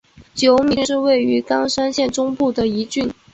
[0.33, 3.13] 久米郡是位于冈山县中部的一郡。